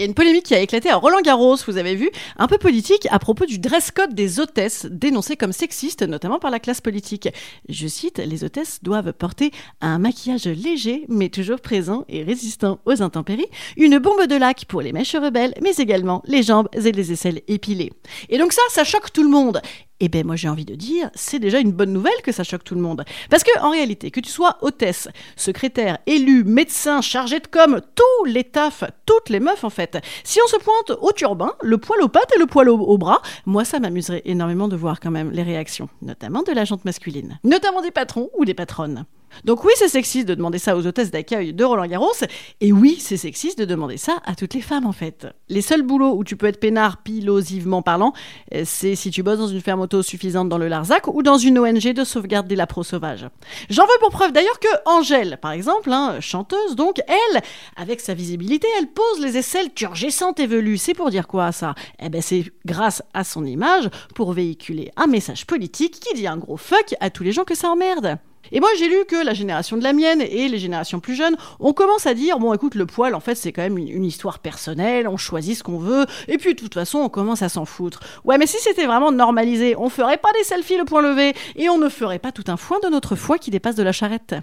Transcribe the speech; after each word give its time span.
Il 0.00 0.04
y 0.04 0.06
a 0.06 0.08
une 0.08 0.14
polémique 0.14 0.46
qui 0.46 0.54
a 0.54 0.60
éclaté 0.60 0.88
à 0.88 0.96
Roland 0.96 1.20
Garros, 1.20 1.56
vous 1.66 1.76
avez 1.76 1.94
vu, 1.94 2.10
un 2.38 2.46
peu 2.46 2.56
politique 2.56 3.06
à 3.10 3.18
propos 3.18 3.44
du 3.44 3.58
dress 3.58 3.90
code 3.90 4.14
des 4.14 4.40
hôtesses, 4.40 4.86
dénoncé 4.90 5.36
comme 5.36 5.52
sexiste 5.52 6.00
notamment 6.00 6.38
par 6.38 6.50
la 6.50 6.58
classe 6.58 6.80
politique. 6.80 7.28
Je 7.68 7.86
cite, 7.86 8.16
les 8.16 8.42
hôtesses 8.42 8.82
doivent 8.82 9.12
porter 9.12 9.50
un 9.82 9.98
maquillage 9.98 10.46
léger 10.46 11.04
mais 11.08 11.28
toujours 11.28 11.60
présent 11.60 12.06
et 12.08 12.22
résistant 12.22 12.80
aux 12.86 13.02
intempéries, 13.02 13.50
une 13.76 13.98
bombe 13.98 14.26
de 14.26 14.36
lac 14.36 14.64
pour 14.64 14.80
les 14.80 14.94
mèches 14.94 15.16
rebelles, 15.16 15.52
mais 15.60 15.74
également 15.76 16.22
les 16.24 16.42
jambes 16.42 16.70
et 16.72 16.92
les 16.92 17.12
aisselles 17.12 17.42
épilées. 17.46 17.92
Et 18.30 18.38
donc 18.38 18.54
ça, 18.54 18.62
ça 18.70 18.84
choque 18.84 19.12
tout 19.12 19.22
le 19.22 19.28
monde. 19.28 19.60
Eh 20.00 20.08
ben 20.08 20.26
moi 20.26 20.36
j'ai 20.36 20.48
envie 20.48 20.64
de 20.64 20.74
dire, 20.74 21.10
c'est 21.14 21.38
déjà 21.38 21.58
une 21.58 21.72
bonne 21.72 21.92
nouvelle 21.92 22.12
que 22.24 22.32
ça 22.32 22.42
choque 22.42 22.64
tout 22.64 22.74
le 22.74 22.80
monde. 22.80 23.04
Parce 23.28 23.44
que 23.44 23.50
en 23.60 23.70
réalité, 23.70 24.10
que 24.10 24.20
tu 24.20 24.30
sois 24.30 24.56
hôtesse, 24.62 25.08
secrétaire, 25.36 25.98
élu, 26.06 26.42
médecin, 26.44 27.00
chargé 27.02 27.38
de 27.38 27.46
com, 27.46 27.80
tous 27.94 28.24
les 28.24 28.44
tafs, 28.44 28.84
toutes 29.04 29.28
les 29.28 29.40
meufs 29.40 29.64
en 29.64 29.70
fait, 29.70 29.98
si 30.24 30.40
on 30.42 30.48
se 30.48 30.56
pointe 30.56 30.98
au 31.00 31.12
turbin, 31.12 31.52
le 31.62 31.78
poil 31.78 32.00
aux 32.02 32.08
pattes 32.08 32.32
et 32.34 32.38
le 32.38 32.46
poil 32.46 32.68
au, 32.70 32.98
bras, 32.98 33.20
moi 33.44 33.64
ça 33.64 33.78
m'amuserait 33.78 34.22
énormément 34.24 34.68
de 34.68 34.76
voir 34.76 35.00
quand 35.00 35.10
même 35.10 35.30
les 35.30 35.42
réactions, 35.42 35.88
notamment 36.02 36.42
de 36.42 36.52
la 36.52 36.64
jante 36.64 36.84
masculine, 36.84 37.38
notamment 37.44 37.82
des 37.82 37.90
patrons 37.90 38.30
ou 38.38 38.44
des 38.44 38.54
patronnes. 38.54 39.04
Donc 39.44 39.64
oui, 39.64 39.72
c'est 39.76 39.88
sexiste 39.88 40.28
de 40.28 40.34
demander 40.34 40.58
ça 40.58 40.76
aux 40.76 40.86
hôtesses 40.86 41.10
d'accueil 41.10 41.52
de 41.52 41.64
Roland 41.64 41.86
Garros, 41.86 42.12
et 42.60 42.72
oui, 42.72 42.96
c'est 43.00 43.16
sexiste 43.16 43.58
de 43.58 43.64
demander 43.64 43.96
ça 43.96 44.20
à 44.24 44.34
toutes 44.34 44.54
les 44.54 44.60
femmes 44.60 44.86
en 44.86 44.92
fait. 44.92 45.26
Les 45.48 45.62
seuls 45.62 45.82
boulots 45.82 46.14
où 46.16 46.24
tu 46.24 46.36
peux 46.36 46.46
être 46.46 46.60
peinard 46.60 47.02
pilosivement 47.02 47.82
parlant, 47.82 48.12
euh, 48.54 48.62
c'est 48.64 48.94
si 48.94 49.10
tu 49.10 49.22
bosses 49.22 49.38
dans 49.38 49.48
une 49.48 49.60
ferme 49.60 49.80
auto 49.80 50.02
suffisante 50.02 50.48
dans 50.48 50.58
le 50.58 50.68
Larzac 50.68 51.08
ou 51.08 51.22
dans 51.22 51.38
une 51.38 51.58
ONG 51.58 51.92
de 51.92 52.04
sauvegarde 52.04 52.46
des 52.46 52.56
lapros 52.56 52.82
sauvages. 52.82 53.26
J'en 53.68 53.84
veux 53.84 53.98
pour 54.00 54.10
preuve 54.10 54.32
d'ailleurs 54.32 54.58
que 54.58 54.68
Angèle, 54.86 55.38
par 55.40 55.52
exemple, 55.52 55.92
hein, 55.92 56.18
chanteuse 56.20 56.76
donc, 56.76 57.00
elle, 57.08 57.42
avec 57.76 58.00
sa 58.00 58.14
visibilité, 58.14 58.66
elle 58.78 58.88
pose 58.88 59.20
les 59.20 59.36
aisselles 59.36 59.72
turgescentes 59.72 60.40
et 60.40 60.46
velues. 60.46 60.78
C'est 60.78 60.94
pour 60.94 61.10
dire 61.10 61.26
quoi 61.26 61.52
ça? 61.52 61.74
Eh 62.00 62.08
ben 62.08 62.22
c'est 62.22 62.44
grâce 62.64 63.02
à 63.14 63.24
son 63.24 63.44
image 63.44 63.88
pour 64.14 64.32
véhiculer 64.32 64.90
un 64.96 65.06
message 65.06 65.46
politique 65.46 66.00
qui 66.00 66.14
dit 66.14 66.26
un 66.26 66.36
gros 66.36 66.56
fuck 66.56 66.94
à 67.00 67.10
tous 67.10 67.22
les 67.22 67.32
gens 67.32 67.44
que 67.44 67.54
ça 67.54 67.68
emmerde. 67.68 68.18
Et 68.52 68.60
moi, 68.60 68.68
j'ai 68.78 68.88
lu 68.88 69.04
que 69.06 69.24
la 69.24 69.34
génération 69.34 69.76
de 69.76 69.82
la 69.82 69.92
mienne 69.92 70.20
et 70.20 70.48
les 70.48 70.58
générations 70.58 71.00
plus 71.00 71.14
jeunes, 71.14 71.36
on 71.60 71.72
commence 71.72 72.06
à 72.06 72.14
dire 72.14 72.38
bon, 72.38 72.52
écoute, 72.52 72.74
le 72.74 72.86
poil, 72.86 73.14
en 73.14 73.20
fait, 73.20 73.34
c'est 73.34 73.52
quand 73.52 73.62
même 73.62 73.78
une, 73.78 74.04
histoire 74.04 74.40
personnelle, 74.40 75.06
on 75.06 75.16
choisit 75.16 75.56
ce 75.56 75.62
qu'on 75.62 75.78
veut, 75.78 76.06
et 76.26 76.38
puis 76.38 76.54
de 76.54 76.60
toute 76.60 76.74
façon, 76.74 76.98
on 76.98 77.08
commence 77.08 77.42
à 77.42 77.48
s'en 77.48 77.64
foutre. 77.64 78.00
Ouais, 78.24 78.38
mais 78.38 78.46
si 78.46 78.56
c'était 78.60 78.86
vraiment 78.86 79.12
normalisé, 79.12 79.76
on 79.76 79.88
ferait 79.88 80.18
pas 80.18 80.32
des 80.38 80.44
selfies 80.44 80.78
le 80.78 80.84
point 80.84 81.02
levé, 81.02 81.34
et 81.56 81.68
on 81.68 81.78
ne 81.78 81.88
ferait 81.88 82.18
pas 82.18 82.32
tout 82.32 82.44
un 82.48 82.56
foin 82.56 82.78
de 82.82 82.88
notre 82.88 83.14
foi 83.14 83.38
qui 83.38 83.50
dépasse 83.50 83.76
de 83.76 83.82
la 83.82 83.92
charrette. 83.92 84.34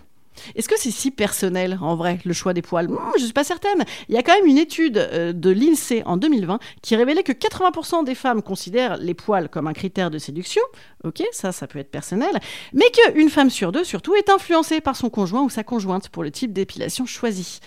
Est-ce 0.56 0.68
que 0.68 0.80
c'est 0.80 0.92
si 0.92 1.12
personnel, 1.12 1.78
en 1.82 1.96
vrai, 1.96 2.20
le 2.26 2.34
choix 2.34 2.54
des 2.54 2.62
poils? 2.62 2.88
Hmm, 2.88 2.98
Je 3.16 3.22
ne 3.22 3.26
suis 3.26 3.34
pas 3.34 3.44
certaine. 3.44 3.84
Il 4.10 4.16
y 4.16 4.18
a 4.18 4.24
quand 4.24 4.34
même 4.34 4.46
une 4.46 4.58
étude 4.58 4.98
euh, 4.98 5.34
de 5.34 5.50
l'INSEE 5.50 6.04
en 6.06 6.18
2020 6.18 6.60
qui 6.82 6.96
révélait 6.96 7.24
que 7.24 7.32
80% 7.34 8.04
des 8.04 8.16
femmes 8.16 8.42
considèrent 8.42 8.98
les 8.98 9.14
poils 9.14 9.50
comme 9.50 9.68
un 9.68 9.74
critère 9.74 10.12
de 10.12 10.18
séduction. 10.18 10.62
Ok, 11.04 11.24
ça, 11.32 11.52
ça 11.52 11.68
peut 11.68 11.80
être 11.80 11.92
personnel. 11.92 12.40
Mais 12.74 12.86
qu'une 12.92 13.30
femme 13.30 13.50
sur 13.50 13.72
deux, 13.72 13.84
surtout, 13.84 14.16
est 14.16 14.30
influencée 14.30 14.82
par 14.82 14.96
son 14.96 15.10
conjoint 15.10 15.44
ou 15.44 15.50
sa 15.50 15.64
conjointe 15.64 16.10
pour 16.10 16.24
le 16.24 16.32
type 16.32 16.54
d'épilation 16.54 17.06
choisi. 17.06 17.60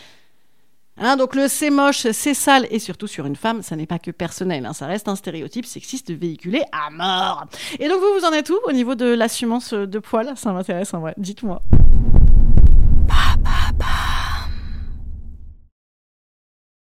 Hein, 1.03 1.17
donc 1.17 1.35
le 1.35 1.49
c'est 1.49 1.71
moche, 1.71 2.07
c'est 2.13 2.35
sale, 2.35 2.67
et 2.71 2.79
surtout 2.79 3.07
sur 3.07 3.25
une 3.25 3.37
femme, 3.37 3.63
ça 3.63 3.75
n'est 3.75 3.87
pas 3.87 3.99
que 3.99 4.11
personnel, 4.11 4.67
hein, 4.67 4.75
ça 4.75 4.87
reste 4.87 5.09
un 5.09 5.17
stéréotype 5.17 5.65
sexiste 5.65 6.11
véhiculé 6.11 6.63
à 6.73 6.91
mort. 6.91 7.47
Et 7.79 7.89
donc 7.89 8.01
vous, 8.01 8.19
vous 8.21 8.27
en 8.27 8.33
êtes 8.33 8.51
où 8.51 8.59
au 8.65 8.73
niveau 8.73 8.95
de 8.95 9.07
l'assumance 9.07 9.73
de 9.73 9.99
poils? 9.99 10.35
Ça 10.37 10.53
m'intéresse 10.53 10.93
en 10.93 11.01
vrai, 11.01 11.15
dites-moi. 11.17 11.63